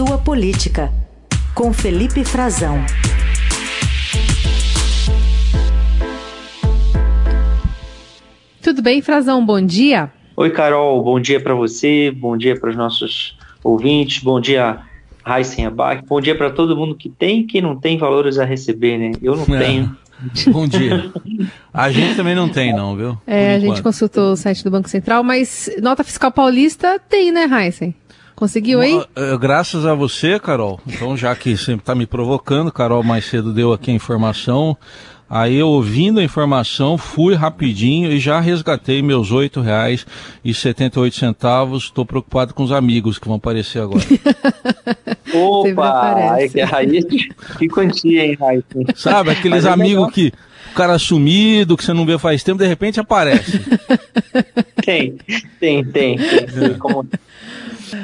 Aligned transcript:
sua 0.00 0.16
política, 0.16 0.90
com 1.54 1.74
Felipe 1.74 2.24
Frazão. 2.24 2.82
Tudo 8.62 8.80
bem, 8.80 9.02
Frazão? 9.02 9.44
Bom 9.44 9.60
dia. 9.60 10.10
Oi, 10.38 10.48
Carol. 10.48 11.04
Bom 11.04 11.20
dia 11.20 11.38
para 11.38 11.54
você, 11.54 12.10
bom 12.10 12.34
dia 12.34 12.58
para 12.58 12.70
os 12.70 12.76
nossos 12.76 13.36
ouvintes, 13.62 14.22
bom 14.22 14.40
dia, 14.40 14.78
Raíssen 15.22 15.66
Abac, 15.66 16.02
bom 16.06 16.18
dia 16.18 16.34
para 16.34 16.48
todo 16.48 16.74
mundo 16.74 16.94
que 16.94 17.10
tem 17.10 17.40
e 17.40 17.44
que 17.44 17.60
não 17.60 17.76
tem 17.76 17.98
valores 17.98 18.38
a 18.38 18.44
receber, 18.46 18.96
né? 18.96 19.12
Eu 19.20 19.36
não 19.36 19.54
é. 19.54 19.58
tenho. 19.58 19.96
Bom 20.52 20.66
dia. 20.66 21.10
A 21.72 21.90
gente 21.90 22.14
também 22.14 22.34
não 22.34 22.46
tem, 22.46 22.74
não, 22.74 22.94
viu? 22.94 23.18
É, 23.26 23.54
a 23.54 23.58
gente 23.58 23.82
consultou 23.82 24.32
o 24.32 24.36
site 24.36 24.62
do 24.62 24.70
Banco 24.70 24.86
Central, 24.86 25.24
mas 25.24 25.70
nota 25.80 26.04
fiscal 26.04 26.30
paulista 26.30 26.98
tem, 26.98 27.32
né, 27.32 27.48
Heisen? 27.50 27.94
Conseguiu 28.40 28.80
aí? 28.80 29.00
Eh, 29.14 29.38
graças 29.38 29.84
a 29.84 29.92
você, 29.92 30.40
Carol. 30.40 30.80
Então, 30.86 31.14
já 31.14 31.36
que 31.36 31.54
sempre 31.58 31.82
está 31.82 31.94
me 31.94 32.06
provocando, 32.06 32.72
Carol 32.72 33.02
mais 33.02 33.26
cedo 33.26 33.52
deu 33.52 33.70
aqui 33.70 33.90
a 33.90 33.94
informação. 33.94 34.74
Aí 35.28 35.56
eu 35.56 35.68
ouvindo 35.68 36.20
a 36.20 36.24
informação, 36.24 36.96
fui 36.96 37.34
rapidinho 37.34 38.10
e 38.10 38.18
já 38.18 38.40
resgatei 38.40 39.02
meus 39.02 39.28
R$ 39.28 39.50
8,78. 39.50 41.76
Estou 41.76 42.06
preocupado 42.06 42.54
com 42.54 42.62
os 42.62 42.72
amigos 42.72 43.18
que 43.18 43.28
vão 43.28 43.36
aparecer 43.36 43.82
agora. 43.82 44.06
Opa! 45.34 46.32
Aí, 46.32 46.50
aí, 46.72 47.04
que 47.58 47.68
quantia, 47.68 48.24
hein, 48.24 48.38
Raíssa? 48.40 48.64
Sabe, 48.96 49.32
aqueles 49.32 49.66
é 49.66 49.68
amigos 49.68 50.10
que 50.14 50.32
o 50.72 50.74
cara 50.74 50.98
sumido, 50.98 51.76
que 51.76 51.84
você 51.84 51.92
não 51.92 52.06
vê 52.06 52.18
faz 52.18 52.42
tempo, 52.42 52.58
de 52.58 52.66
repente 52.66 52.98
aparece. 52.98 53.60
Tem, 54.82 55.18
tem, 55.60 55.84
tem. 55.84 56.16
tem. 56.16 56.78
Como... 56.78 57.06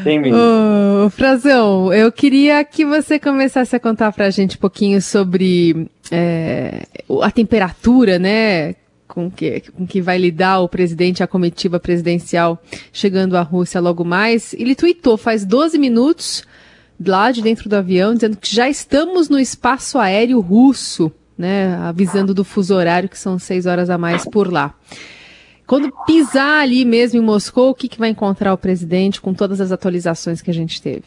Tem 0.04 0.20
Ô, 0.32 1.10
Frazão, 1.10 1.92
eu 1.92 2.10
queria 2.10 2.64
que 2.64 2.84
você 2.84 3.18
começasse 3.18 3.74
a 3.74 3.80
contar 3.80 4.12
pra 4.12 4.30
gente 4.30 4.56
um 4.56 4.60
pouquinho 4.60 5.00
sobre 5.00 5.88
é, 6.10 6.86
a 7.22 7.30
temperatura, 7.30 8.18
né? 8.18 8.74
Com 9.06 9.30
que, 9.30 9.62
com 9.72 9.86
que 9.86 10.00
vai 10.00 10.18
lidar 10.18 10.60
o 10.60 10.68
presidente, 10.68 11.22
a 11.22 11.26
comitiva 11.26 11.78
presidencial 11.78 12.62
chegando 12.92 13.36
à 13.36 13.42
Rússia 13.42 13.80
logo 13.80 14.04
mais. 14.04 14.52
Ele 14.54 14.74
tweetou 14.74 15.16
faz 15.16 15.44
12 15.44 15.78
minutos, 15.78 16.44
lá 17.04 17.30
de 17.30 17.40
dentro 17.40 17.68
do 17.68 17.76
avião, 17.76 18.14
dizendo 18.14 18.36
que 18.36 18.54
já 18.54 18.68
estamos 18.68 19.28
no 19.28 19.38
espaço 19.38 19.98
aéreo 19.98 20.40
russo, 20.40 21.10
né? 21.38 21.76
Avisando 21.76 22.34
do 22.34 22.44
fuso 22.44 22.74
horário, 22.74 23.08
que 23.08 23.18
são 23.18 23.38
seis 23.38 23.66
horas 23.66 23.90
a 23.90 23.96
mais 23.96 24.24
por 24.24 24.52
lá. 24.52 24.74
Quando 25.66 25.92
pisar 26.06 26.62
ali 26.62 26.84
mesmo 26.84 27.20
em 27.20 27.24
Moscou, 27.24 27.70
o 27.70 27.74
que, 27.74 27.88
que 27.88 27.98
vai 27.98 28.10
encontrar 28.10 28.54
o 28.54 28.58
presidente 28.58 29.20
com 29.20 29.34
todas 29.34 29.60
as 29.60 29.72
atualizações 29.72 30.40
que 30.40 30.50
a 30.50 30.54
gente 30.54 30.80
teve? 30.80 31.04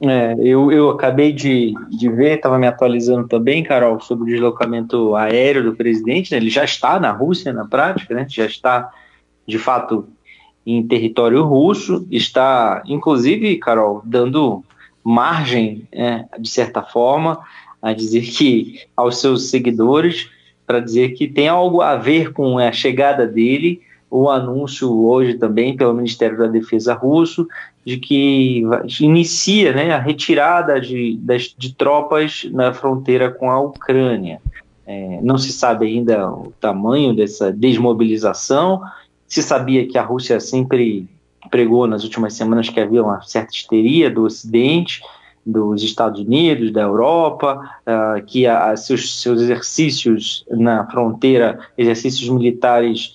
É, 0.00 0.34
eu, 0.40 0.72
eu 0.72 0.90
acabei 0.90 1.32
de, 1.32 1.72
de 1.88 2.08
ver, 2.10 2.36
estava 2.36 2.58
me 2.58 2.66
atualizando 2.66 3.28
também, 3.28 3.62
Carol, 3.62 4.00
sobre 4.00 4.24
o 4.24 4.26
deslocamento 4.26 5.14
aéreo 5.14 5.62
do 5.62 5.76
presidente. 5.76 6.32
Né? 6.32 6.38
Ele 6.38 6.50
já 6.50 6.64
está 6.64 6.98
na 6.98 7.12
Rússia, 7.12 7.52
na 7.52 7.64
prática, 7.64 8.14
né? 8.14 8.26
já 8.28 8.44
está, 8.44 8.90
de 9.46 9.58
fato, 9.58 10.08
em 10.66 10.86
território 10.86 11.44
russo. 11.44 12.06
Está, 12.10 12.82
inclusive, 12.86 13.56
Carol, 13.58 14.02
dando 14.04 14.64
margem, 15.02 15.86
é, 15.92 16.24
de 16.38 16.48
certa 16.48 16.82
forma, 16.82 17.38
a 17.80 17.92
dizer 17.92 18.22
que 18.22 18.80
aos 18.96 19.18
seus 19.18 19.48
seguidores 19.48 20.28
para 20.66 20.80
dizer 20.80 21.10
que 21.10 21.28
tem 21.28 21.48
algo 21.48 21.80
a 21.80 21.96
ver 21.96 22.32
com 22.32 22.58
a 22.58 22.72
chegada 22.72 23.26
dele, 23.26 23.82
o 24.10 24.30
anúncio 24.30 24.92
hoje 25.06 25.34
também 25.34 25.76
pelo 25.76 25.94
Ministério 25.94 26.38
da 26.38 26.46
Defesa 26.46 26.94
russo 26.94 27.48
de 27.84 27.98
que 27.98 28.62
inicia 29.00 29.72
né, 29.72 29.92
a 29.92 29.98
retirada 29.98 30.80
de, 30.80 31.16
de, 31.16 31.54
de 31.58 31.74
tropas 31.74 32.46
na 32.50 32.72
fronteira 32.72 33.30
com 33.30 33.50
a 33.50 33.60
Ucrânia. 33.60 34.40
É, 34.86 35.18
não 35.22 35.36
se 35.36 35.52
sabe 35.52 35.86
ainda 35.86 36.30
o 36.30 36.52
tamanho 36.60 37.14
dessa 37.14 37.52
desmobilização. 37.52 38.82
Se 39.26 39.42
sabia 39.42 39.86
que 39.86 39.98
a 39.98 40.02
Rússia 40.02 40.38
sempre 40.40 41.06
pregou 41.50 41.86
nas 41.86 42.04
últimas 42.04 42.34
semanas 42.34 42.68
que 42.68 42.80
havia 42.80 43.02
uma 43.02 43.20
certa 43.22 43.54
histeria 43.54 44.10
do 44.10 44.24
Ocidente, 44.24 45.02
dos 45.44 45.82
Estados 45.82 46.20
Unidos, 46.20 46.72
da 46.72 46.82
Europa, 46.82 47.60
uh, 47.86 48.24
que 48.24 48.44
seus, 48.76 49.20
seus 49.20 49.42
exercícios 49.42 50.44
na 50.50 50.86
fronteira, 50.90 51.58
exercícios 51.76 52.28
militares 52.30 53.14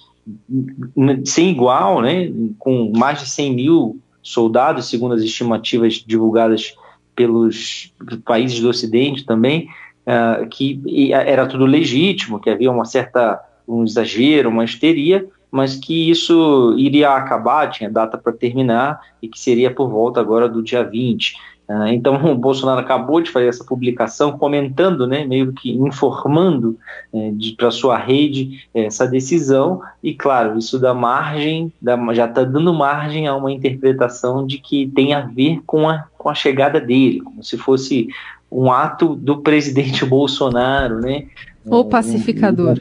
sem 1.25 1.49
igual, 1.49 2.01
né, 2.01 2.31
com 2.59 2.91
mais 2.95 3.19
de 3.19 3.29
100 3.29 3.55
mil 3.55 3.99
soldados, 4.21 4.87
segundo 4.87 5.15
as 5.15 5.21
estimativas 5.21 5.95
divulgadas 6.05 6.75
pelos 7.15 7.93
países 8.23 8.59
do 8.59 8.69
Ocidente 8.69 9.25
também, 9.25 9.67
uh, 10.05 10.47
que 10.47 11.11
era 11.11 11.47
tudo 11.47 11.65
legítimo, 11.65 12.39
que 12.39 12.49
havia 12.49 12.71
uma 12.71 12.85
certa 12.85 13.43
um 13.67 13.83
exagero, 13.83 14.49
uma 14.49 14.63
histeria, 14.65 15.27
mas 15.51 15.75
que 15.75 16.09
isso 16.09 16.75
iria 16.77 17.11
acabar, 17.11 17.69
tinha 17.69 17.89
data 17.89 18.17
para 18.17 18.33
terminar 18.33 18.99
e 19.21 19.27
que 19.27 19.39
seria 19.39 19.71
por 19.71 19.89
volta 19.89 20.19
agora 20.19 20.49
do 20.49 20.61
dia 20.63 20.83
20. 20.83 21.35
Ah, 21.69 21.93
então, 21.93 22.15
o 22.25 22.35
Bolsonaro 22.35 22.79
acabou 22.81 23.21
de 23.21 23.29
fazer 23.29 23.47
essa 23.47 23.63
publicação 23.63 24.35
comentando, 24.37 25.05
né, 25.05 25.23
meio 25.23 25.53
que 25.53 25.71
informando 25.71 26.75
é, 27.13 27.31
para 27.55 27.69
sua 27.69 27.95
rede 27.95 28.67
é, 28.73 28.85
essa 28.85 29.07
decisão, 29.07 29.79
e 30.01 30.15
claro, 30.15 30.57
isso 30.57 30.79
dá 30.79 30.95
margem, 30.95 31.71
dá, 31.79 31.95
já 32.13 32.25
está 32.25 32.43
dando 32.43 32.73
margem 32.73 33.27
a 33.27 33.35
uma 33.35 33.51
interpretação 33.51 34.47
de 34.47 34.57
que 34.57 34.87
tem 34.87 35.13
a 35.13 35.21
ver 35.21 35.61
com 35.67 35.87
a, 35.87 36.05
com 36.17 36.27
a 36.27 36.33
chegada 36.33 36.81
dele, 36.81 37.21
como 37.21 37.43
se 37.43 37.55
fosse 37.55 38.07
um 38.51 38.71
ato 38.71 39.15
do 39.15 39.37
presidente 39.37 40.03
Bolsonaro, 40.07 40.99
né? 40.99 41.27
O 41.63 41.85
pacificador. 41.85 42.79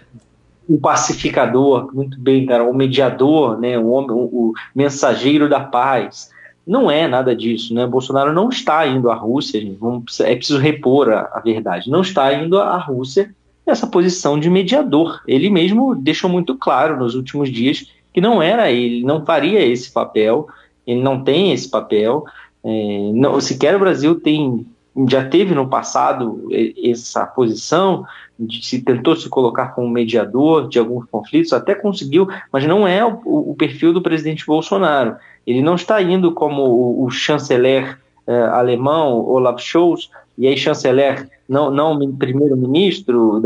Um, 0.68 0.76
o 0.76 0.78
pacificador, 0.78 1.94
muito 1.94 2.18
bem, 2.18 2.46
cara, 2.46 2.64
o 2.64 2.74
mediador, 2.74 3.58
né, 3.58 3.78
o, 3.78 3.88
homem, 3.88 4.10
o, 4.10 4.48
o 4.50 4.52
mensageiro 4.74 5.48
da 5.48 5.60
paz. 5.60 6.30
Não 6.68 6.90
é 6.90 7.08
nada 7.08 7.34
disso, 7.34 7.72
né? 7.72 7.86
Bolsonaro 7.86 8.30
não 8.30 8.50
está 8.50 8.86
indo 8.86 9.10
à 9.10 9.14
Rússia, 9.14 9.58
gente. 9.58 9.78
Vamos, 9.80 10.20
é 10.20 10.36
preciso 10.36 10.58
repor 10.58 11.08
a, 11.08 11.30
a 11.32 11.40
verdade. 11.40 11.88
Não 11.88 12.02
está 12.02 12.30
indo 12.34 12.58
à 12.58 12.76
Rússia 12.76 13.34
nessa 13.66 13.86
posição 13.86 14.38
de 14.38 14.50
mediador. 14.50 15.22
Ele 15.26 15.48
mesmo 15.48 15.94
deixou 15.94 16.28
muito 16.28 16.54
claro 16.56 16.98
nos 16.98 17.14
últimos 17.14 17.50
dias 17.50 17.90
que 18.12 18.20
não 18.20 18.42
era 18.42 18.70
ele, 18.70 19.02
não 19.02 19.24
faria 19.24 19.64
esse 19.64 19.90
papel, 19.90 20.46
ele 20.86 21.00
não 21.00 21.24
tem 21.24 21.52
esse 21.52 21.70
papel. 21.70 22.24
É, 22.62 23.10
não, 23.14 23.40
sequer 23.40 23.74
o 23.74 23.78
Brasil 23.78 24.20
tem, 24.20 24.66
já 25.08 25.24
teve 25.24 25.54
no 25.54 25.68
passado 25.68 26.50
essa 26.84 27.26
posição, 27.26 28.04
de, 28.38 28.64
se 28.66 28.82
tentou 28.82 29.16
se 29.16 29.28
colocar 29.28 29.68
como 29.68 29.88
mediador 29.88 30.68
de 30.68 30.78
alguns 30.78 31.06
conflitos, 31.06 31.52
até 31.52 31.74
conseguiu, 31.74 32.28
mas 32.52 32.66
não 32.66 32.86
é 32.86 33.04
o, 33.04 33.20
o 33.24 33.54
perfil 33.56 33.92
do 33.92 34.02
presidente 34.02 34.44
Bolsonaro. 34.44 35.16
Ele 35.48 35.62
não 35.62 35.76
está 35.76 36.02
indo 36.02 36.32
como 36.32 36.62
o, 36.62 37.04
o 37.04 37.10
chanceler 37.10 37.98
eh, 38.26 38.48
alemão, 38.52 39.26
Olaf 39.26 39.62
Scholz, 39.62 40.10
e 40.36 40.46
aí 40.46 40.54
chanceler, 40.58 41.26
não, 41.48 41.70
não 41.70 42.14
primeiro-ministro, 42.14 43.40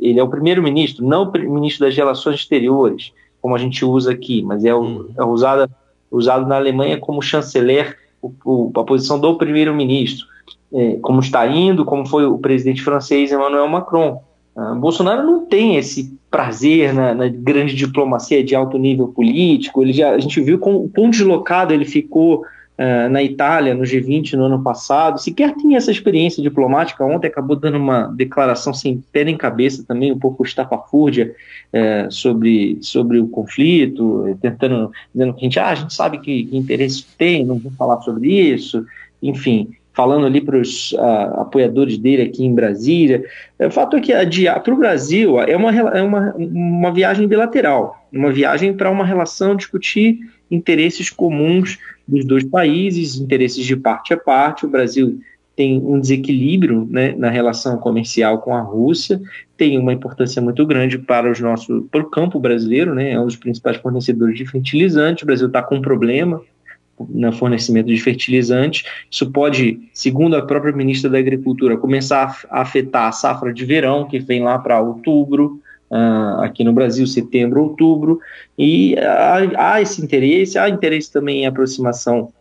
ele 0.00 0.20
é 0.20 0.22
o 0.22 0.28
primeiro-ministro, 0.28 1.04
não 1.04 1.24
o 1.28 1.52
ministro 1.52 1.84
das 1.84 1.96
Relações 1.96 2.36
Exteriores, 2.36 3.12
como 3.42 3.56
a 3.56 3.58
gente 3.58 3.84
usa 3.84 4.12
aqui, 4.12 4.40
mas 4.40 4.64
é, 4.64 4.72
hum. 4.72 5.08
é 5.18 5.24
usado, 5.24 5.68
usado 6.12 6.46
na 6.46 6.54
Alemanha 6.54 6.96
como 6.96 7.20
chanceler, 7.20 7.98
o, 8.22 8.32
o, 8.44 8.70
a 8.76 8.84
posição 8.84 9.18
do 9.18 9.36
primeiro-ministro, 9.36 10.28
é, 10.72 10.96
como 11.02 11.18
está 11.18 11.44
indo, 11.44 11.84
como 11.84 12.06
foi 12.06 12.24
o 12.24 12.38
presidente 12.38 12.82
francês 12.82 13.32
Emmanuel 13.32 13.66
Macron. 13.66 14.22
Uh, 14.54 14.76
Bolsonaro 14.76 15.24
não 15.24 15.44
tem 15.44 15.74
esse 15.74 16.16
prazer 16.30 16.92
na, 16.92 17.14
na, 17.14 17.28
grande 17.28 17.74
diplomacia 17.74 18.44
de 18.44 18.54
alto 18.54 18.78
nível 18.78 19.08
político. 19.08 19.82
Ele 19.82 19.92
já, 19.92 20.10
a 20.10 20.18
gente 20.18 20.40
viu 20.40 20.58
com 20.58 20.88
quão 20.88 21.10
deslocado 21.10 21.72
ele 21.72 21.84
ficou 21.84 22.42
uh, 22.42 23.08
na 23.10 23.22
Itália, 23.22 23.74
no 23.74 23.82
G20 23.82 24.34
no 24.34 24.44
ano 24.44 24.62
passado. 24.62 25.20
Sequer 25.20 25.54
tinha 25.56 25.78
essa 25.78 25.90
experiência 25.90 26.42
diplomática. 26.42 27.04
Ontem 27.04 27.28
acabou 27.28 27.56
dando 27.56 27.78
uma 27.78 28.08
declaração 28.08 28.74
sem 28.74 29.02
pé 29.12 29.24
nem 29.24 29.36
cabeça 29.36 29.84
também, 29.86 30.12
um 30.12 30.18
pouco 30.18 30.44
estapafúrdia 30.44 31.34
uh, 31.72 32.12
sobre, 32.12 32.78
sobre 32.82 33.18
o 33.18 33.28
conflito, 33.28 34.36
tentando, 34.42 34.90
dizendo 35.14 35.32
que 35.32 35.40
a 35.40 35.44
gente, 35.44 35.58
ah, 35.58 35.68
a 35.68 35.74
gente 35.74 35.94
sabe 35.94 36.18
que, 36.18 36.44
que 36.44 36.56
interesse 36.56 37.06
tem, 37.16 37.44
não 37.44 37.58
vou 37.58 37.72
falar 37.72 38.00
sobre 38.02 38.28
isso. 38.28 38.84
Enfim, 39.22 39.70
falando 39.98 40.26
ali 40.26 40.40
para 40.40 40.56
os 40.56 40.92
uh, 40.92 41.40
apoiadores 41.40 41.98
dele 41.98 42.22
aqui 42.22 42.44
em 42.44 42.54
Brasília. 42.54 43.24
É, 43.58 43.66
o 43.66 43.70
fato 43.72 43.96
é 43.96 44.00
que 44.00 44.12
para 44.60 44.72
o 44.72 44.76
Brasil 44.76 45.40
é 45.40 45.56
uma, 45.56 45.76
é 45.76 46.00
uma, 46.00 46.34
uma 46.36 46.92
viagem 46.92 47.26
bilateral, 47.26 48.06
uma 48.12 48.30
viagem 48.30 48.72
para 48.72 48.92
uma 48.92 49.04
relação 49.04 49.56
discutir 49.56 50.20
interesses 50.48 51.10
comuns 51.10 51.78
dos 52.06 52.24
dois 52.24 52.44
países, 52.44 53.18
interesses 53.18 53.66
de 53.66 53.74
parte 53.74 54.14
a 54.14 54.16
parte. 54.16 54.66
O 54.66 54.68
Brasil 54.68 55.18
tem 55.56 55.82
um 55.84 55.98
desequilíbrio 55.98 56.86
né, 56.88 57.16
na 57.18 57.28
relação 57.28 57.76
comercial 57.76 58.38
com 58.38 58.54
a 58.54 58.60
Rússia, 58.60 59.20
tem 59.56 59.76
uma 59.76 59.92
importância 59.92 60.40
muito 60.40 60.64
grande 60.64 60.96
para 60.96 61.28
os 61.28 61.40
nossos, 61.40 61.82
para 61.90 62.02
o 62.02 62.08
campo 62.08 62.38
brasileiro, 62.38 62.94
né, 62.94 63.14
é 63.14 63.20
um 63.20 63.26
dos 63.26 63.34
principais 63.34 63.78
fornecedores 63.78 64.38
de 64.38 64.46
fertilizantes. 64.46 65.24
O 65.24 65.26
Brasil 65.26 65.48
está 65.48 65.60
com 65.60 65.74
um 65.74 65.82
problema 65.82 66.40
no 67.08 67.32
fornecimento 67.32 67.86
de 67.86 67.98
fertilizantes. 67.98 68.84
Isso 69.10 69.30
pode, 69.30 69.80
segundo 69.92 70.36
a 70.36 70.42
própria 70.42 70.72
ministra 70.72 71.10
da 71.10 71.18
Agricultura, 71.18 71.76
começar 71.76 72.40
a 72.50 72.60
afetar 72.62 73.08
a 73.08 73.12
safra 73.12 73.52
de 73.52 73.64
verão, 73.64 74.06
que 74.06 74.18
vem 74.18 74.42
lá 74.42 74.58
para 74.58 74.80
outubro, 74.80 75.60
uh, 75.90 76.42
aqui 76.42 76.64
no 76.64 76.72
Brasil, 76.72 77.06
setembro, 77.06 77.62
outubro, 77.62 78.20
e 78.56 78.96
há, 78.98 79.72
há, 79.74 79.82
esse 79.82 80.02
interesse, 80.02 80.58
há 80.58 80.68
interesse 80.68 81.12
também 81.12 81.42
em 81.42 81.46
aproximação, 81.46 82.32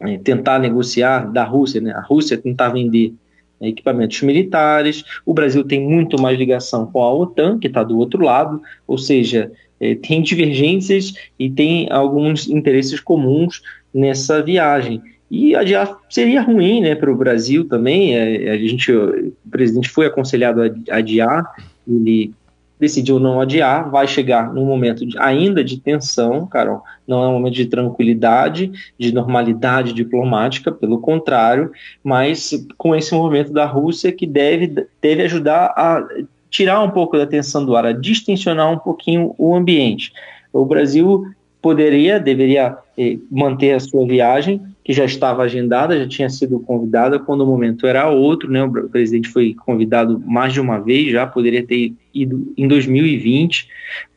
em 0.00 0.18
tentar 0.18 0.58
negociar 0.58 1.30
da 1.30 1.44
Rússia, 1.44 1.80
né? 1.80 1.92
a 1.92 2.00
Rússia 2.00 2.36
tentar 2.36 2.70
vender 2.70 3.14
equipamentos 3.60 4.20
militares, 4.22 5.04
o 5.24 5.32
Brasil 5.32 5.64
tem 5.64 5.80
muito 5.80 6.20
mais 6.20 6.38
ligação 6.38 6.86
com 6.86 7.02
a 7.02 7.14
OTAN, 7.14 7.58
que 7.58 7.66
está 7.66 7.82
do 7.82 7.96
outro 7.98 8.22
lado, 8.22 8.60
ou 8.86 8.98
seja, 8.98 9.50
é, 9.80 9.94
tem 9.94 10.22
divergências 10.22 11.14
e 11.38 11.50
tem 11.50 11.88
alguns 11.90 12.48
interesses 12.48 13.00
comuns 13.00 13.62
nessa 13.94 14.42
viagem. 14.42 15.00
E 15.30 15.54
adiar 15.54 15.96
seria 16.10 16.42
ruim 16.42 16.80
né, 16.80 16.94
para 16.94 17.10
o 17.10 17.16
Brasil 17.16 17.66
também. 17.66 18.16
É, 18.16 18.50
a 18.50 18.58
gente, 18.58 18.92
o 18.92 19.32
presidente 19.50 19.88
foi 19.88 20.06
aconselhado 20.06 20.62
a 20.62 20.96
adiar, 20.96 21.54
ele 21.86 22.34
decidiu 22.78 23.18
não 23.18 23.40
adiar, 23.40 23.90
vai 23.90 24.06
chegar 24.06 24.52
num 24.52 24.66
momento 24.66 25.06
de, 25.06 25.16
ainda 25.18 25.62
de 25.64 25.80
tensão, 25.80 26.46
Carol, 26.46 26.82
não 27.06 27.22
é 27.22 27.28
um 27.28 27.32
momento 27.32 27.54
de 27.54 27.66
tranquilidade, 27.66 28.70
de 28.98 29.14
normalidade 29.14 29.92
diplomática, 29.92 30.70
pelo 30.72 30.98
contrário, 30.98 31.70
mas 32.02 32.52
com 32.76 32.94
esse 32.94 33.14
movimento 33.14 33.52
da 33.52 33.64
Rússia 33.64 34.12
que 34.12 34.26
deve, 34.26 34.86
deve 35.00 35.22
ajudar 35.22 35.72
a 35.76 36.06
tirar 36.50 36.82
um 36.82 36.90
pouco 36.90 37.16
da 37.16 37.26
tensão 37.26 37.64
do 37.64 37.74
ar, 37.74 37.86
a 37.86 37.92
distensionar 37.92 38.70
um 38.70 38.78
pouquinho 38.78 39.34
o 39.38 39.54
ambiente. 39.54 40.12
O 40.52 40.64
Brasil 40.64 41.26
poderia, 41.64 42.20
deveria 42.20 42.76
eh, 42.98 43.16
manter 43.30 43.72
a 43.72 43.80
sua 43.80 44.06
viagem, 44.06 44.60
que 44.84 44.92
já 44.92 45.06
estava 45.06 45.44
agendada, 45.44 45.98
já 45.98 46.06
tinha 46.06 46.28
sido 46.28 46.60
convidada 46.60 47.18
quando 47.18 47.40
o 47.40 47.46
momento 47.46 47.86
era 47.86 48.06
outro, 48.10 48.50
né? 48.50 48.62
O 48.62 48.70
presidente 48.90 49.30
foi 49.30 49.54
convidado 49.54 50.22
mais 50.26 50.52
de 50.52 50.60
uma 50.60 50.78
vez, 50.78 51.10
já 51.10 51.26
poderia 51.26 51.66
ter 51.66 51.94
ido 52.12 52.52
em 52.54 52.68
2020. 52.68 53.66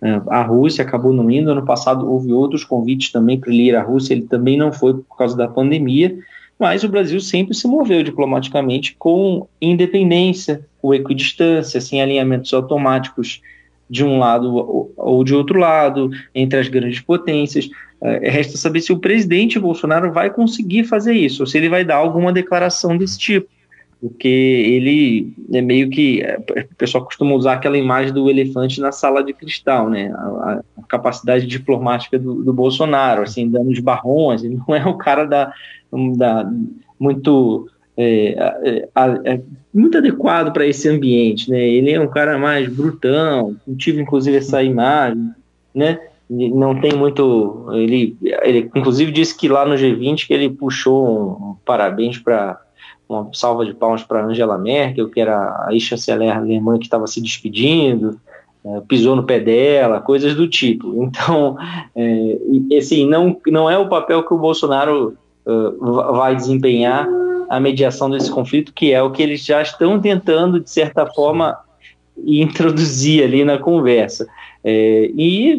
Né? 0.01 0.21
A 0.27 0.41
Rússia 0.41 0.83
acabou 0.83 1.13
não 1.13 1.31
indo. 1.31 1.49
Ano 1.49 1.63
passado 1.63 2.11
houve 2.11 2.33
outros 2.33 2.65
convites 2.65 3.13
também 3.13 3.39
para 3.39 3.49
ele 3.53 3.69
ir 3.69 3.77
à 3.77 3.81
Rússia, 3.81 4.13
ele 4.13 4.23
também 4.23 4.57
não 4.57 4.73
foi 4.73 4.95
por 4.95 5.17
causa 5.17 5.37
da 5.37 5.47
pandemia. 5.47 6.17
Mas 6.59 6.83
o 6.83 6.89
Brasil 6.89 7.21
sempre 7.21 7.55
se 7.55 7.65
moveu 7.65 8.03
diplomaticamente 8.03 8.93
com 8.99 9.47
independência, 9.61 10.65
com 10.81 10.93
equidistância, 10.93 11.79
sem 11.79 12.01
alinhamentos 12.01 12.53
automáticos 12.53 13.41
de 13.89 14.03
um 14.03 14.19
lado 14.19 14.91
ou 14.95 15.23
de 15.23 15.33
outro 15.33 15.59
lado, 15.59 16.09
entre 16.33 16.59
as 16.59 16.67
grandes 16.67 16.99
potências. 16.99 17.69
É, 18.01 18.29
resta 18.29 18.57
saber 18.57 18.81
se 18.81 18.93
o 18.93 18.99
presidente 18.99 19.59
Bolsonaro 19.59 20.11
vai 20.11 20.29
conseguir 20.29 20.83
fazer 20.83 21.13
isso, 21.13 21.43
ou 21.43 21.47
se 21.47 21.57
ele 21.57 21.69
vai 21.69 21.83
dar 21.83 21.95
alguma 21.95 22.31
declaração 22.31 22.97
desse 22.97 23.17
tipo. 23.17 23.49
Porque 23.99 24.27
ele 24.27 25.33
é 25.51 25.61
meio 25.61 25.89
que. 25.89 26.21
É, 26.21 26.37
o 26.37 26.75
pessoal 26.75 27.03
costuma 27.03 27.33
usar 27.33 27.53
aquela 27.53 27.77
imagem 27.77 28.13
do 28.13 28.29
elefante 28.29 28.79
na 28.79 28.91
sala 28.91 29.23
de 29.23 29.33
cristal, 29.33 29.89
né? 29.89 30.13
A, 30.13 30.61
a 30.77 30.83
capacidade 30.87 31.47
diplomática 31.47 32.19
do, 32.19 32.43
do, 32.43 32.53
Bolsonaro, 32.53 33.23
assim, 33.23 33.49
dando 33.49 33.73
de 33.73 33.81
barrões. 33.81 34.43
Ele 34.43 34.59
não 34.67 34.75
é 34.75 34.85
o 34.85 34.97
cara 34.97 35.25
da, 35.25 35.51
da 36.15 36.47
muito. 36.99 37.67
É, 37.97 38.35
é, 38.63 38.89
é 39.25 39.41
muito 39.73 39.97
adequado 39.97 40.53
para 40.53 40.67
esse 40.67 40.87
ambiente, 40.87 41.49
né? 41.49 41.59
Ele 41.67 41.91
é 41.91 41.99
um 41.99 42.07
cara 42.07 42.37
mais 42.37 42.69
brutão, 42.69 43.55
tive 43.77 44.01
inclusive 44.01 44.37
essa 44.37 44.61
imagem, 44.61 45.31
né? 45.73 45.99
não 46.29 46.79
tem 46.79 46.93
muito. 46.93 47.67
Ele, 47.73 48.17
ele 48.21 48.69
inclusive 48.75 49.11
disse 49.11 49.37
que 49.37 49.47
lá 49.47 49.65
no 49.65 49.75
G20 49.75 50.27
que 50.27 50.33
ele 50.33 50.49
puxou 50.49 51.07
um, 51.07 51.51
um 51.51 51.55
parabéns 51.65 52.17
para 52.17 52.59
uma 53.07 53.29
salva 53.33 53.65
de 53.65 53.73
palmas 53.73 54.03
para 54.03 54.25
Angela 54.25 54.57
Merkel, 54.57 55.09
que 55.09 55.21
era 55.21 55.65
a 55.65 55.69
ex-chanceler 55.71 56.35
alemã 56.35 56.77
que 56.77 56.85
estava 56.85 57.07
se 57.07 57.21
despedindo, 57.21 58.19
é, 58.65 58.81
pisou 58.81 59.15
no 59.15 59.23
pé 59.23 59.39
dela, 59.39 60.01
coisas 60.01 60.35
do 60.35 60.47
tipo. 60.49 61.01
Então, 61.01 61.57
é, 61.95 62.77
assim, 62.77 63.07
não, 63.07 63.39
não 63.47 63.69
é 63.69 63.77
o 63.77 63.87
papel 63.87 64.23
que 64.23 64.33
o 64.33 64.37
Bolsonaro 64.37 65.17
uh, 65.45 66.13
vai 66.13 66.35
desempenhar 66.35 67.07
a 67.49 67.59
mediação 67.59 68.09
desse 68.09 68.29
conflito, 68.29 68.73
que 68.73 68.91
é 68.91 69.01
o 69.01 69.11
que 69.11 69.21
eles 69.21 69.43
já 69.43 69.61
estão 69.61 69.99
tentando, 69.99 70.59
de 70.59 70.69
certa 70.69 71.05
forma, 71.05 71.57
introduzir 72.25 73.23
ali 73.23 73.43
na 73.43 73.57
conversa. 73.57 74.27
É, 74.63 75.11
e, 75.15 75.55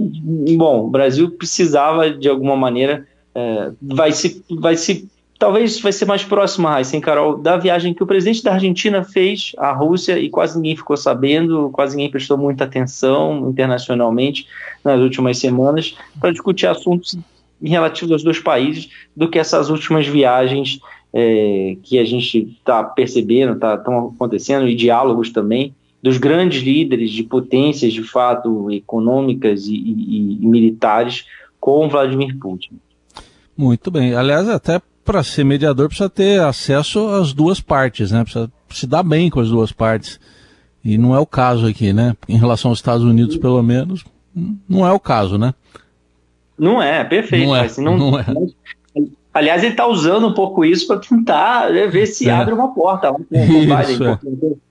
bom, 0.56 0.86
o 0.86 0.90
Brasil 0.90 1.30
precisava, 1.30 2.10
de 2.10 2.28
alguma 2.28 2.56
maneira, 2.56 3.06
é, 3.34 3.70
vai 3.80 4.12
se, 4.12 4.44
vai 4.50 4.76
se, 4.76 5.08
talvez 5.38 5.80
vai 5.80 5.92
ser 5.92 6.04
mais 6.04 6.24
próximo, 6.24 6.66
Raíssa, 6.66 7.00
Carol, 7.00 7.38
da 7.38 7.56
viagem 7.56 7.94
que 7.94 8.02
o 8.02 8.06
presidente 8.06 8.42
da 8.42 8.54
Argentina 8.54 9.04
fez 9.04 9.52
à 9.56 9.72
Rússia 9.72 10.18
e 10.18 10.28
quase 10.28 10.56
ninguém 10.56 10.76
ficou 10.76 10.96
sabendo, 10.96 11.70
quase 11.72 11.96
ninguém 11.96 12.10
prestou 12.10 12.36
muita 12.36 12.64
atenção 12.64 13.48
internacionalmente 13.48 14.46
nas 14.84 15.00
últimas 15.00 15.38
semanas 15.38 15.96
para 16.20 16.32
discutir 16.32 16.66
assuntos 16.66 17.16
relativos 17.62 18.12
aos 18.12 18.22
dois 18.22 18.38
países 18.38 18.88
do 19.16 19.28
que 19.28 19.38
essas 19.38 19.70
últimas 19.70 20.06
viagens 20.06 20.80
é, 21.12 21.76
que 21.82 21.98
a 21.98 22.04
gente 22.04 22.56
está 22.58 22.84
percebendo, 22.84 23.52
estão 23.54 23.76
tá, 23.76 24.14
acontecendo, 24.14 24.68
e 24.68 24.74
diálogos 24.74 25.30
também, 25.30 25.74
dos 26.02 26.18
grandes 26.18 26.62
líderes 26.62 27.10
de 27.10 27.22
potências, 27.22 27.92
de 27.92 28.02
fato, 28.02 28.70
econômicas 28.70 29.66
e, 29.66 29.74
e, 29.74 30.38
e 30.40 30.46
militares 30.46 31.24
com 31.58 31.88
Vladimir 31.88 32.36
Putin. 32.38 32.78
Muito 33.56 33.90
bem. 33.90 34.14
Aliás, 34.14 34.48
até 34.48 34.80
para 35.04 35.22
ser 35.22 35.44
mediador 35.44 35.88
precisa 35.88 36.08
ter 36.08 36.40
acesso 36.40 37.08
às 37.08 37.32
duas 37.32 37.60
partes, 37.60 38.12
né? 38.12 38.22
Precisa 38.22 38.52
se 38.70 38.86
dar 38.86 39.02
bem 39.02 39.30
com 39.30 39.40
as 39.40 39.48
duas 39.48 39.72
partes. 39.72 40.20
E 40.84 40.96
não 40.96 41.14
é 41.14 41.18
o 41.18 41.26
caso 41.26 41.66
aqui, 41.66 41.92
né? 41.92 42.14
Em 42.28 42.36
relação 42.36 42.70
aos 42.70 42.78
Estados 42.78 43.04
Unidos, 43.04 43.36
pelo 43.36 43.62
menos, 43.62 44.04
não 44.68 44.86
é 44.86 44.92
o 44.92 45.00
caso, 45.00 45.36
né? 45.36 45.54
Não 46.56 46.80
é, 46.80 47.02
perfeito. 47.04 47.46
Não 47.46 47.56
é, 47.56 47.60
assim, 47.62 47.82
não, 47.82 47.96
não 47.96 48.18
é. 48.18 48.26
Aliás, 49.38 49.62
ele 49.62 49.72
está 49.72 49.86
usando 49.86 50.26
um 50.26 50.34
pouco 50.34 50.64
isso 50.64 50.86
para 50.88 50.98
tentar 50.98 51.70
né, 51.70 51.86
ver 51.86 52.06
se 52.06 52.28
é. 52.28 52.32
abre 52.32 52.52
uma 52.52 52.74
porta 52.74 53.12
o 53.12 53.18
Biden. 53.20 54.18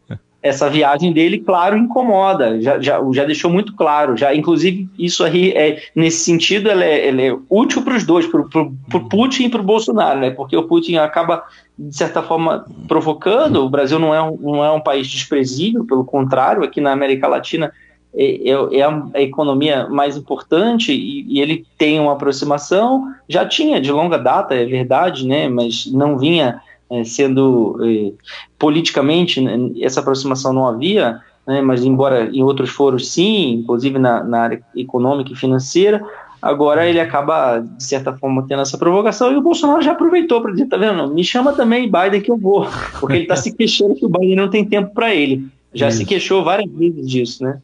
É. 0.10 0.18
Essa 0.42 0.70
viagem 0.70 1.14
dele, 1.14 1.40
claro, 1.40 1.78
incomoda. 1.78 2.62
Já, 2.62 2.80
já, 2.80 3.02
já 3.14 3.24
deixou 3.24 3.50
muito 3.50 3.74
claro. 3.76 4.18
Já, 4.18 4.36
inclusive, 4.36 4.90
isso 5.00 5.24
aí 5.24 5.52
é 5.52 5.82
nesse 5.96 6.26
sentido, 6.26 6.70
ele 6.70 6.84
é, 6.84 7.08
ele 7.08 7.28
é 7.28 7.38
útil 7.50 7.82
para 7.82 7.96
os 7.96 8.04
dois, 8.06 8.28
para 8.28 8.42
o 8.42 9.10
Putin 9.10 9.46
e 9.46 9.50
para 9.50 9.62
o 9.62 9.64
Bolsonaro, 9.64 10.20
né? 10.20 10.32
Porque 10.32 10.56
o 10.56 10.64
Putin 10.64 10.98
acaba 10.98 11.44
de 11.80 11.96
certa 11.96 12.22
forma 12.22 12.66
provocando. 12.90 13.64
O 13.64 13.70
Brasil 13.70 14.00
não 14.00 14.14
é 14.14 14.22
um, 14.22 14.38
não 14.38 14.66
é 14.66 14.72
um 14.72 14.82
país 14.82 15.08
desprezível, 15.08 15.86
pelo 15.86 16.04
contrário, 16.04 16.64
aqui 16.64 16.82
na 16.82 16.92
América 16.92 17.28
Latina 17.28 17.72
é, 18.14 18.50
é, 18.50 18.80
é 18.80 18.84
a 18.84 19.22
economia 19.22 19.88
mais 19.88 20.18
importante 20.18 20.92
e, 20.92 21.40
ele 21.40 21.66
tem 21.78 22.00
uma 22.00 22.14
aproximação, 22.14 23.14
já 23.28 23.46
tinha 23.46 23.80
de 23.80 23.92
longa 23.92 24.18
data, 24.18 24.56
é 24.56 24.66
verdade, 24.66 25.28
né, 25.28 25.48
mas 25.48 25.86
não 25.92 26.18
vinha 26.18 26.62
é, 26.90 27.04
sendo 27.04 27.78
é, 27.84 28.12
politicamente, 28.58 29.42
né, 29.42 29.72
essa 29.82 30.00
aproximação 30.00 30.54
não 30.54 30.68
havia, 30.68 31.20
né, 31.46 31.62
mas 31.62 31.84
embora 31.84 32.30
em 32.32 32.42
outros 32.42 32.70
foros 32.70 33.10
sim, 33.10 33.54
inclusive 33.54 34.00
na, 34.00 34.24
na 34.24 34.40
área 34.42 34.62
econômica 34.76 35.32
e 35.32 35.36
financeira, 35.36 36.04
agora 36.42 36.88
ele 36.88 37.00
acaba, 37.00 37.60
de 37.60 37.84
certa 37.84 38.14
forma, 38.14 38.46
tendo 38.48 38.62
essa 38.62 38.78
provocação, 38.78 39.32
e 39.32 39.36
o 39.36 39.42
Bolsonaro 39.42 39.82
já 39.82 39.92
aproveitou 39.92 40.42
para 40.42 40.52
dizer, 40.52 40.68
tá 40.68 40.78
vendo, 40.78 41.14
me 41.14 41.24
chama 41.24 41.54
também 41.54 41.92
Biden 41.92 42.22
que 42.22 42.32
eu 42.32 42.38
vou, 42.38 42.68
porque 43.00 43.16
ele 43.16 43.24
está 43.24 43.36
se 43.36 43.56
queixando 43.56 43.96
que 43.96 44.06
o 44.06 44.10
Biden 44.10 44.36
não 44.36 44.50
tem 44.50 44.66
tempo 44.66 44.94
para 44.94 45.14
ele. 45.14 45.48
Já 45.74 45.90
Isso. 45.90 46.00
se 46.00 46.06
queixou 46.06 46.44
várias 46.44 46.72
vezes 46.72 47.08
disso, 47.08 47.44
né? 47.44 47.60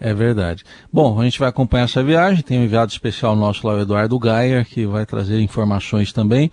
É 0.00 0.12
verdade. 0.12 0.64
Bom, 0.92 1.20
a 1.20 1.24
gente 1.24 1.38
vai 1.38 1.48
acompanhar 1.48 1.84
essa 1.84 2.02
viagem. 2.02 2.42
Tem 2.42 2.58
um 2.58 2.64
enviado 2.64 2.90
especial 2.90 3.34
nosso 3.36 3.66
lá, 3.66 3.74
o 3.74 3.80
Eduardo 3.80 4.18
Gaia, 4.18 4.64
que 4.64 4.84
vai 4.86 5.06
trazer 5.06 5.40
informações 5.40 6.12
também. 6.12 6.50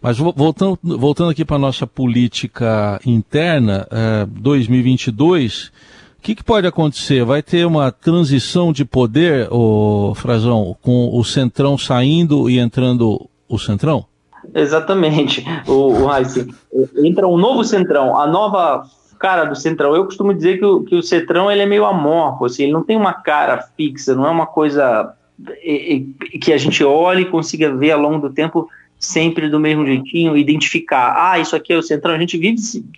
Mas 0.00 0.18
voltando, 0.18 0.78
voltando 0.82 1.30
aqui 1.30 1.44
para 1.44 1.56
a 1.56 1.58
nossa 1.58 1.86
política 1.86 3.00
interna, 3.04 3.86
é, 3.90 4.26
2022, 4.26 5.72
o 6.18 6.22
que, 6.22 6.34
que, 6.34 6.44
pode 6.44 6.66
acontecer? 6.66 7.24
Vai 7.24 7.42
ter 7.42 7.66
uma 7.66 7.90
transição 7.92 8.72
de 8.72 8.84
poder, 8.84 9.48
o 9.50 10.14
Frazão, 10.14 10.76
com 10.80 11.10
o 11.12 11.22
Centrão 11.24 11.76
saindo 11.76 12.48
e 12.48 12.58
entrando 12.58 13.28
o 13.48 13.58
Centrão? 13.58 14.06
Exatamente. 14.54 15.44
O, 15.66 16.04
o 16.04 17.06
entra 17.06 17.26
um 17.26 17.36
novo 17.36 17.64
Centrão, 17.64 18.18
a 18.18 18.26
nova 18.26 18.84
cara 19.14 19.44
do 19.44 19.56
Centrão. 19.56 19.94
Eu 19.94 20.04
costumo 20.04 20.34
dizer 20.34 20.58
que 20.58 20.64
o, 20.64 20.82
que 20.82 20.94
o 20.94 21.02
Centrão 21.02 21.50
ele 21.50 21.62
é 21.62 21.66
meio 21.66 21.84
amorfo, 21.84 22.44
assim, 22.44 22.64
ele 22.64 22.72
não 22.72 22.82
tem 22.82 22.96
uma 22.96 23.12
cara 23.12 23.64
fixa, 23.76 24.14
não 24.14 24.26
é 24.26 24.30
uma 24.30 24.46
coisa 24.46 25.14
que 26.40 26.52
a 26.52 26.56
gente 26.56 26.84
olhe 26.84 27.22
e 27.22 27.30
consiga 27.30 27.74
ver 27.74 27.90
ao 27.90 28.00
longo 28.00 28.28
do 28.28 28.34
tempo 28.34 28.68
sempre 28.98 29.48
do 29.48 29.60
mesmo 29.60 29.84
jeitinho, 29.84 30.36
identificar, 30.36 31.14
ah, 31.18 31.38
isso 31.38 31.54
aqui 31.54 31.72
é 31.72 31.76
o 31.76 31.82
Centrão. 31.82 32.14
A 32.14 32.18
gente 32.18 32.38
vive 32.38 32.56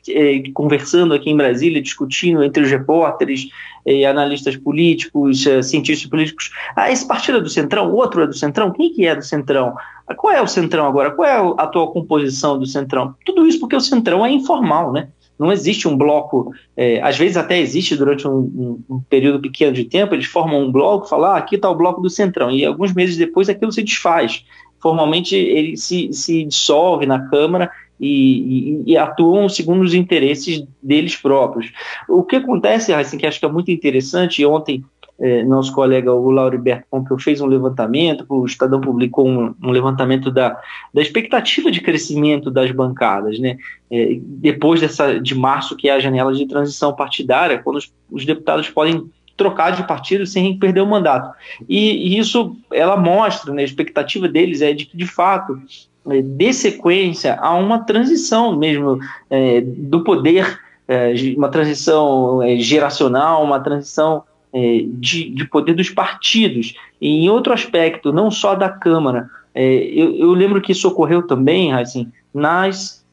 é, 0.09 0.43
conversando 0.53 1.15
aqui 1.15 1.31
em 1.31 1.37
Brasília, 1.37 1.83
discutindo 1.83 2.45
entre 2.45 2.63
os 2.63 2.71
repórteres, 2.71 3.49
é, 3.85 4.05
analistas 4.05 4.57
políticos, 4.57 5.47
é, 5.47 5.63
cientistas 5.63 6.09
políticos. 6.09 6.51
Ah, 6.77 6.91
esse 6.91 7.07
partido 7.07 7.39
é 7.39 7.41
do 7.41 7.49
Centrão, 7.51 7.93
outro 7.93 8.23
é 8.23 8.27
do 8.27 8.35
Centrão, 8.35 8.73
quem 8.73 8.93
que 8.93 9.07
é 9.07 9.15
do 9.15 9.23
Centrão? 9.23 9.75
Qual 10.17 10.33
é 10.33 10.41
o 10.41 10.47
Centrão 10.47 10.87
agora? 10.87 11.11
Qual 11.11 11.27
é 11.27 11.33
a 11.33 11.65
atual 11.65 11.93
composição 11.93 12.59
do 12.59 12.67
Centrão? 12.67 13.15
Tudo 13.25 13.47
isso 13.47 13.59
porque 13.59 13.75
o 13.75 13.81
Centrão 13.81 14.25
é 14.25 14.31
informal, 14.31 14.93
né? 14.93 15.09
Não 15.39 15.53
existe 15.53 15.87
um 15.87 15.97
bloco, 15.97 16.53
é, 16.77 17.01
às 17.03 17.17
vezes 17.19 17.37
até 17.37 17.59
existe 17.59 17.95
durante 17.97 18.27
um, 18.27 18.39
um, 18.39 18.85
um, 18.89 19.01
período 19.01 19.41
pequeno 19.41 19.73
de 19.73 19.85
tempo, 19.85 20.15
eles 20.15 20.27
formam 20.27 20.63
um 20.63 20.73
bloco, 20.73 21.07
falam, 21.07 21.33
ah, 21.33 21.37
aqui 21.37 21.57
está 21.57 21.69
o 21.69 21.75
bloco 21.75 22.01
do 22.01 22.09
Centrão, 22.09 22.51
e 22.51 22.65
alguns 22.65 22.95
meses 22.95 23.17
depois 23.17 23.49
aquilo 23.49 23.73
se 23.73 23.83
desfaz. 23.83 24.45
Formalmente 24.81 25.35
ele 25.35 25.77
se, 25.77 26.13
se 26.13 26.45
dissolve 26.45 27.07
na 27.07 27.29
Câmara 27.29 27.71
e, 27.99 28.83
e, 28.87 28.93
e, 28.93 28.97
atuam 28.97 29.49
segundo 29.49 29.83
os 29.83 29.95
interesses 29.95 30.65
deles 30.83 31.17
próprios. 31.17 31.73
O 32.09 32.23
que 32.23 32.37
acontece, 32.37 32.93
assim, 32.93 33.17
que 33.17 33.27
acho 33.27 33.41
que 33.41 33.47
é 33.47 33.51
muito 33.51 33.71
interessante, 33.71 34.45
ontem 34.45 34.85
é, 35.19 35.43
nosso 35.43 35.73
colega 35.73 36.13
o 36.13 36.31
Lauriberto 36.31 36.87
Pompeu 36.91 37.19
fez 37.19 37.41
um 37.41 37.47
levantamento, 37.47 38.27
o 38.29 38.45
Estadão 38.45 38.81
publicou 38.81 39.27
um, 39.27 39.55
um, 39.63 39.71
levantamento 39.71 40.31
da, 40.31 40.61
da 40.93 41.01
expectativa 41.01 41.71
de 41.71 41.81
crescimento 41.81 42.51
das 42.51 42.71
bancadas, 42.71 43.39
né? 43.39 43.57
É, 43.91 44.19
depois 44.21 44.81
dessa 44.81 45.19
de 45.19 45.35
março, 45.35 45.77
que 45.77 45.89
é 45.89 45.93
a 45.93 45.99
janela 45.99 46.35
de 46.35 46.47
transição 46.47 46.95
partidária, 46.95 47.59
quando 47.59 47.77
os, 47.77 47.93
os 48.11 48.27
deputados 48.27 48.69
podem 48.69 49.09
trocar 49.37 49.71
de 49.71 49.87
partido 49.87 50.27
sem 50.27 50.59
perder 50.59 50.81
o 50.81 50.87
mandato. 50.87 51.35
E, 51.69 52.15
e 52.15 52.19
isso 52.19 52.57
ela 52.73 52.97
mostra, 52.97 53.53
né, 53.53 53.63
a 53.63 53.65
expectativa 53.65 54.29
deles 54.29 54.63
é 54.63 54.73
de 54.73 54.87
que, 54.87 54.97
de 54.97 55.07
fato, 55.07 55.61
é, 56.09 56.23
dê 56.23 56.53
sequência 56.53 57.37
a 57.41 57.55
uma 57.55 57.81
transição 57.81 58.57
mesmo 58.57 58.99
é, 59.31 59.61
do 59.61 60.05
poder, 60.05 60.59
é, 60.89 61.13
uma 61.37 61.49
transição 61.49 62.43
é, 62.43 62.57
geracional, 62.57 63.43
uma 63.43 63.61
transição 63.61 64.23
é, 64.53 64.85
de, 64.87 65.31
de, 65.31 65.45
poder 65.47 65.75
dos 65.75 65.91
partidos. 65.91 66.75
E 67.01 67.25
em 67.25 67.31
outro 67.31 67.53
aspecto, 67.53 68.13
não 68.13 68.31
só 68.31 68.55
da 68.55 68.69
Câmara, 68.69 69.29
é, 69.55 69.63
eu, 69.65 70.15
eu, 70.17 70.33
lembro 70.33 70.61
que 70.61 70.73
isso 70.73 70.89
ocorreu 70.89 71.23
também, 71.23 71.73
assim, 71.73 72.11
nas 72.33 73.05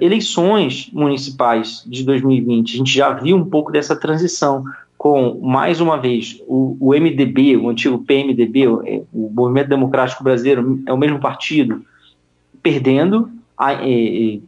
eleições 0.00 0.88
municipais 0.92 1.82
de 1.88 2.04
2020. 2.04 2.74
A 2.74 2.76
gente 2.76 2.94
já 2.94 3.10
viu 3.10 3.36
um 3.36 3.44
pouco 3.44 3.72
dessa 3.72 3.96
transição 3.96 4.64
com, 5.02 5.40
mais 5.42 5.80
uma 5.80 5.98
vez, 5.98 6.40
o, 6.46 6.76
o 6.78 6.90
MDB, 6.90 7.56
o 7.56 7.68
antigo 7.68 7.98
PMDB, 7.98 8.68
o, 8.68 9.04
o 9.12 9.30
Movimento 9.34 9.68
Democrático 9.68 10.22
Brasileiro, 10.22 10.80
é 10.86 10.92
o 10.92 10.96
mesmo 10.96 11.18
partido, 11.18 11.82
perdendo, 12.62 13.28
a, 13.58 13.70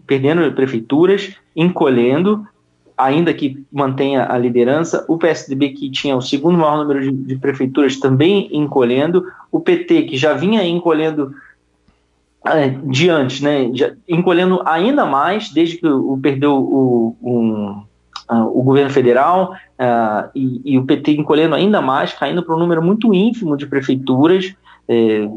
perdendo 0.07 0.53
prefeituras, 0.53 1.35
encolhendo, 1.57 2.47
ainda 2.97 3.35
que 3.35 3.65
mantenha 3.73 4.27
a 4.31 4.39
liderança, 4.39 5.05
o 5.09 5.19
PSDB, 5.19 5.71
que 5.71 5.91
tinha 5.91 6.17
o 6.17 6.23
segundo 6.23 6.59
maior 6.59 6.79
número 6.79 7.01
de, 7.01 7.11
de 7.11 7.37
prefeituras, 7.37 7.99
também 7.99 8.49
encolhendo, 8.53 9.25
o 9.51 9.61
PT, 9.61 10.03
que 10.03 10.17
já 10.17 10.33
vinha 10.33 10.65
encolhendo 10.65 11.35
é, 12.47 12.69
diante, 12.69 13.43
né, 13.43 13.71
já, 13.73 13.93
encolhendo 14.09 14.63
ainda 14.65 15.05
mais, 15.05 15.51
desde 15.51 15.79
que 15.79 15.87
o, 15.87 16.13
o 16.13 16.19
perdeu 16.19 16.55
o, 16.55 17.85
o 18.31 18.63
governo 18.63 18.91
federal 18.91 19.53
uh, 19.79 20.31
e, 20.35 20.61
e, 20.65 20.79
o 20.79 20.85
PT 20.85 21.13
encolhendo 21.13 21.55
ainda 21.55 21.81
mais, 21.81 22.13
caindo 22.13 22.43
para 22.43 22.55
um 22.55 22.59
número 22.59 22.83
muito 22.83 23.13
ínfimo 23.13 23.57
de 23.57 23.67
prefeituras, 23.67 24.55
é, 24.89 25.29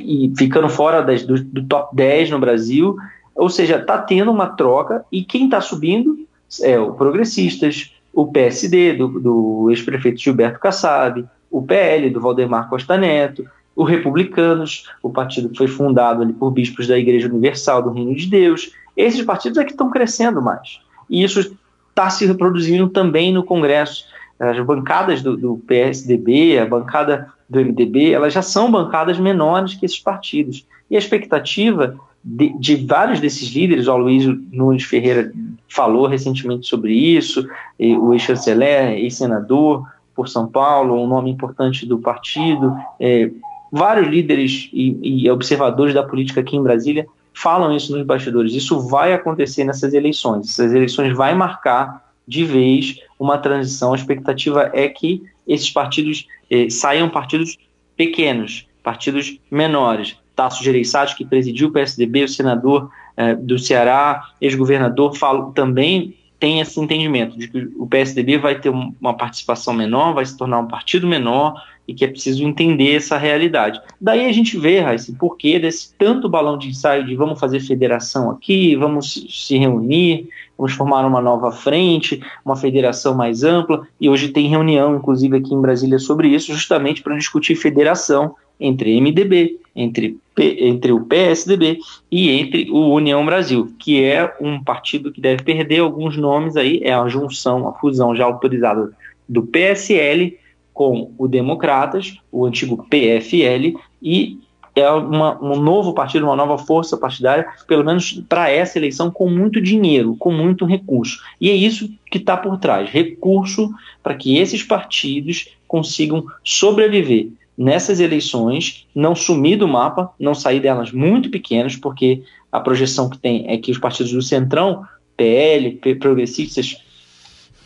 e 0.00 0.32
ficando 0.36 0.68
fora 0.68 1.02
das, 1.02 1.24
do, 1.24 1.42
do, 1.42 1.64
top 1.64 1.94
10 1.94 2.30
no 2.30 2.38
Brasil. 2.38 2.96
Ou 3.34 3.48
seja, 3.48 3.76
está 3.76 3.98
tendo 3.98 4.30
uma 4.30 4.46
troca 4.46 5.04
e 5.12 5.22
quem 5.22 5.44
está 5.44 5.60
subindo 5.60 6.25
é 6.62 6.78
o 6.78 6.92
Progressistas, 6.92 7.92
o 8.12 8.26
PSD 8.26 8.94
do, 8.94 9.08
do 9.20 9.70
ex-prefeito 9.70 10.20
Gilberto 10.20 10.58
Kassab, 10.58 11.24
o 11.50 11.62
PL 11.62 12.10
do 12.10 12.20
Valdemar 12.20 12.68
Costa 12.68 12.96
Neto, 12.96 13.46
o 13.74 13.84
Republicanos, 13.84 14.90
o 15.02 15.10
partido 15.10 15.50
que 15.50 15.58
foi 15.58 15.68
fundado 15.68 16.22
ali 16.22 16.32
por 16.32 16.50
bispos 16.50 16.86
da 16.86 16.98
Igreja 16.98 17.28
Universal 17.28 17.82
do 17.82 17.90
Reino 17.90 18.14
de 18.14 18.26
Deus. 18.26 18.72
Esses 18.96 19.22
partidos 19.22 19.58
é 19.58 19.64
que 19.64 19.72
estão 19.72 19.90
crescendo 19.90 20.40
mais. 20.40 20.80
E 21.10 21.22
isso 21.22 21.54
está 21.90 22.08
se 22.08 22.24
reproduzindo 22.26 22.88
também 22.88 23.32
no 23.32 23.44
Congresso. 23.44 24.06
As 24.40 24.58
bancadas 24.64 25.22
do, 25.22 25.36
do 25.36 25.58
PSDB, 25.66 26.58
a 26.58 26.66
bancada 26.66 27.28
do 27.48 27.60
MDB, 27.60 28.12
elas 28.12 28.32
já 28.32 28.42
são 28.42 28.70
bancadas 28.70 29.18
menores 29.18 29.74
que 29.74 29.84
esses 29.84 30.00
partidos. 30.00 30.66
E 30.90 30.96
a 30.96 30.98
expectativa 30.98 31.98
de, 32.24 32.58
de 32.58 32.76
vários 32.76 33.20
desses 33.20 33.48
líderes, 33.50 33.86
o 33.86 33.96
Luiz 33.96 34.26
Nunes 34.50 34.84
Ferreira 34.84 35.32
falou 35.68 36.06
recentemente 36.06 36.66
sobre 36.66 36.92
isso, 36.94 37.46
o 37.78 38.12
ex-chanceler, 38.12 38.98
ex-senador 38.98 39.86
por 40.14 40.28
São 40.28 40.46
Paulo, 40.46 41.02
um 41.02 41.06
nome 41.06 41.30
importante 41.30 41.84
do 41.84 41.98
partido, 41.98 42.74
é, 42.98 43.30
vários 43.70 44.08
líderes 44.08 44.70
e, 44.72 45.24
e 45.24 45.30
observadores 45.30 45.92
da 45.92 46.02
política 46.02 46.40
aqui 46.40 46.56
em 46.56 46.62
Brasília 46.62 47.06
falam 47.36 47.76
isso 47.76 47.94
nos 47.94 48.06
bastidores. 48.06 48.54
Isso 48.54 48.80
vai 48.88 49.12
acontecer 49.12 49.62
nessas 49.64 49.92
eleições. 49.92 50.48
Essas 50.48 50.72
eleições 50.72 51.14
vai 51.14 51.34
marcar 51.34 52.02
de 52.26 52.44
vez 52.44 52.98
uma 53.20 53.36
transição. 53.36 53.92
A 53.92 53.96
expectativa 53.96 54.70
é 54.72 54.88
que 54.88 55.22
esses 55.46 55.70
partidos 55.70 56.26
eh, 56.50 56.70
saiam 56.70 57.10
partidos 57.10 57.58
pequenos, 57.94 58.66
partidos 58.82 59.38
menores. 59.50 60.16
Tasso 60.34 60.64
Gereissati, 60.64 61.14
que 61.14 61.26
presidiu 61.26 61.68
o 61.68 61.72
PSDB, 61.72 62.24
o 62.24 62.28
senador 62.28 62.90
eh, 63.16 63.34
do 63.34 63.58
Ceará, 63.58 64.28
ex-governador, 64.40 65.12
também 65.54 66.14
tem 66.38 66.60
esse 66.60 66.78
entendimento 66.78 67.38
de 67.38 67.48
que 67.48 67.68
o 67.78 67.86
PSDB 67.86 68.38
vai 68.38 68.60
ter 68.60 68.68
uma 68.68 69.14
participação 69.14 69.72
menor, 69.72 70.14
vai 70.14 70.26
se 70.26 70.36
tornar 70.36 70.58
um 70.58 70.68
partido 70.68 71.06
menor 71.06 71.54
e 71.88 71.94
que 71.94 72.04
é 72.04 72.08
preciso 72.08 72.44
entender 72.44 72.96
essa 72.96 73.16
realidade. 73.16 73.80
Daí 74.00 74.26
a 74.26 74.32
gente 74.32 74.58
vê, 74.58 74.82
esse 74.92 75.14
porquê 75.14 75.58
desse 75.58 75.94
tanto 75.94 76.28
balão 76.28 76.58
de 76.58 76.68
ensaio 76.68 77.06
de 77.06 77.14
vamos 77.14 77.38
fazer 77.38 77.60
federação 77.60 78.30
aqui, 78.30 78.74
vamos 78.74 79.26
se 79.30 79.56
reunir, 79.56 80.28
vamos 80.58 80.72
formar 80.72 81.06
uma 81.06 81.22
nova 81.22 81.52
frente, 81.52 82.20
uma 82.44 82.56
federação 82.56 83.14
mais 83.14 83.44
ampla, 83.44 83.86
e 84.00 84.08
hoje 84.08 84.28
tem 84.28 84.48
reunião, 84.48 84.96
inclusive 84.96 85.36
aqui 85.36 85.54
em 85.54 85.60
Brasília, 85.60 85.98
sobre 85.98 86.28
isso, 86.28 86.52
justamente 86.52 87.02
para 87.02 87.16
discutir 87.16 87.54
federação 87.54 88.34
entre 88.58 89.00
MDB, 89.00 89.58
entre, 89.74 90.18
P, 90.34 90.56
entre 90.60 90.92
o 90.92 91.04
PSDB 91.04 91.78
e 92.10 92.30
entre 92.30 92.70
o 92.70 92.88
União 92.90 93.24
Brasil, 93.24 93.72
que 93.78 94.02
é 94.02 94.34
um 94.40 94.62
partido 94.62 95.12
que 95.12 95.20
deve 95.20 95.42
perder 95.42 95.80
alguns 95.80 96.16
nomes 96.16 96.56
aí, 96.56 96.80
é 96.82 96.94
a 96.94 97.06
junção, 97.08 97.68
a 97.68 97.72
fusão 97.74 98.16
já 98.16 98.24
autorizada 98.24 98.90
do 99.28 99.42
PSL 99.42 100.38
com 100.72 101.10
o 101.16 101.26
Democratas, 101.26 102.18
o 102.30 102.44
antigo 102.44 102.86
PFL, 102.88 103.78
e 104.02 104.38
é 104.74 104.90
uma, 104.90 105.42
um 105.42 105.58
novo 105.58 105.94
partido, 105.94 106.26
uma 106.26 106.36
nova 106.36 106.58
força 106.58 106.98
partidária, 106.98 107.46
pelo 107.66 107.82
menos 107.82 108.22
para 108.28 108.50
essa 108.50 108.78
eleição, 108.78 109.10
com 109.10 109.28
muito 109.30 109.58
dinheiro, 109.58 110.14
com 110.18 110.30
muito 110.30 110.66
recurso. 110.66 111.18
E 111.40 111.48
é 111.48 111.54
isso 111.54 111.90
que 112.10 112.18
está 112.18 112.36
por 112.36 112.58
trás: 112.58 112.90
recurso 112.90 113.70
para 114.02 114.14
que 114.14 114.36
esses 114.36 114.62
partidos 114.62 115.48
consigam 115.66 116.26
sobreviver 116.44 117.28
nessas 117.56 118.00
eleições, 118.00 118.86
não 118.94 119.14
sumir 119.14 119.56
do 119.56 119.66
mapa, 119.66 120.12
não 120.18 120.34
sair 120.34 120.60
delas 120.60 120.92
muito 120.92 121.30
pequenas, 121.30 121.76
porque 121.76 122.22
a 122.52 122.60
projeção 122.60 123.08
que 123.08 123.18
tem 123.18 123.48
é 123.48 123.56
que 123.56 123.70
os 123.70 123.78
partidos 123.78 124.12
do 124.12 124.22
Centrão, 124.22 124.84
PL, 125.16 125.80
Progressistas 125.98 126.76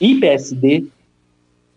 e 0.00 0.14
PSD, 0.14 0.86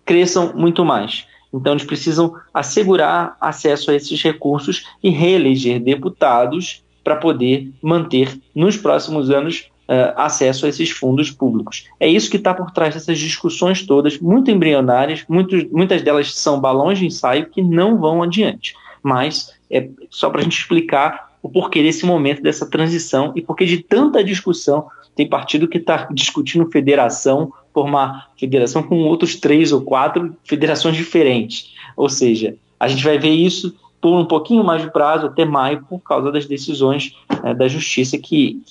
cresçam 0.05 0.53
muito 0.55 0.85
mais. 0.85 1.25
Então, 1.53 1.73
eles 1.73 1.85
precisam 1.85 2.35
assegurar 2.53 3.37
acesso 3.39 3.91
a 3.91 3.95
esses 3.95 4.21
recursos 4.21 4.85
e 5.03 5.09
reeleger 5.09 5.79
deputados 5.79 6.83
para 7.03 7.15
poder 7.15 7.69
manter 7.81 8.39
nos 8.55 8.77
próximos 8.77 9.29
anos 9.29 9.69
uh, 9.87 10.13
acesso 10.15 10.65
a 10.65 10.69
esses 10.69 10.89
fundos 10.89 11.31
públicos. 11.31 11.85
É 11.99 12.07
isso 12.07 12.29
que 12.29 12.37
está 12.37 12.53
por 12.53 12.71
trás 12.71 12.93
dessas 12.93 13.19
discussões 13.19 13.85
todas, 13.85 14.19
muito 14.19 14.51
embrionárias, 14.51 15.25
muitas 15.27 16.01
delas 16.01 16.33
são 16.33 16.59
balões 16.59 16.99
de 16.99 17.05
ensaio 17.05 17.49
que 17.49 17.61
não 17.61 17.97
vão 17.99 18.23
adiante. 18.23 18.75
Mas 19.01 19.53
é 19.69 19.89
só 20.09 20.29
para 20.29 20.41
a 20.41 20.43
gente 20.43 20.57
explicar 20.57 21.33
o 21.41 21.49
porquê 21.49 21.83
desse 21.83 22.05
momento, 22.05 22.41
dessa 22.41 22.65
transição 22.65 23.33
e 23.35 23.41
porquê 23.41 23.65
de 23.65 23.83
tanta 23.83 24.23
discussão. 24.23 24.87
Tem 25.13 25.27
partido 25.27 25.67
que 25.67 25.77
está 25.77 26.07
discutindo 26.11 26.71
federação, 26.71 27.51
formar 27.73 28.31
federação 28.39 28.81
com 28.81 29.03
outros 29.03 29.35
três 29.35 29.71
ou 29.71 29.81
quatro 29.81 30.35
federações 30.43 30.95
diferentes. 30.95 31.73
Ou 31.97 32.09
seja, 32.09 32.55
a 32.79 32.87
gente 32.87 33.03
vai 33.03 33.19
ver 33.19 33.29
isso 33.29 33.75
por 34.01 34.19
um 34.19 34.25
pouquinho 34.25 34.63
mais 34.63 34.81
de 34.81 34.91
prazo, 34.91 35.27
até 35.27 35.45
maio, 35.45 35.85
por 35.87 35.99
causa 35.99 36.31
das 36.31 36.45
decisões 36.45 37.15
é, 37.43 37.53
da 37.53 37.67
justiça 37.69 38.17
que, 38.17 38.61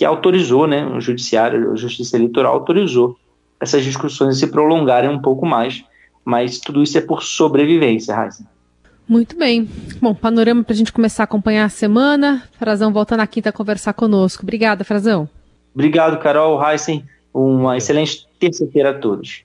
que 0.00 0.04
autorizou, 0.06 0.66
né, 0.66 0.86
o 0.86 0.98
judiciário, 0.98 1.72
a 1.72 1.76
justiça 1.76 2.16
eleitoral 2.16 2.54
autorizou 2.54 3.18
essas 3.60 3.84
discussões 3.84 4.38
se 4.38 4.46
prolongarem 4.46 5.10
um 5.10 5.20
pouco 5.20 5.44
mais, 5.44 5.84
mas 6.24 6.58
tudo 6.58 6.82
isso 6.82 6.96
é 6.96 7.02
por 7.02 7.22
sobrevivência, 7.22 8.14
Raíssa. 8.14 8.46
Muito 9.06 9.36
bem. 9.36 9.68
Bom, 10.00 10.14
panorama 10.14 10.64
para 10.64 10.72
a 10.72 10.76
gente 10.76 10.90
começar 10.90 11.24
a 11.24 11.24
acompanhar 11.24 11.66
a 11.66 11.68
semana. 11.68 12.42
Frazão 12.58 12.90
volta 12.94 13.14
na 13.14 13.26
quinta 13.26 13.50
a 13.50 13.52
conversar 13.52 13.92
conosco. 13.92 14.42
Obrigada, 14.42 14.84
Frazão. 14.84 15.28
Obrigado, 15.74 16.18
Carol, 16.18 16.58
Heisen. 16.66 17.04
Uma 17.34 17.76
excelente 17.76 18.26
terça-feira 18.38 18.92
a 18.92 18.94
todos. 18.94 19.44